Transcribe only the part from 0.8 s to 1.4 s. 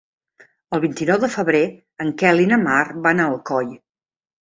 vint-i-nou de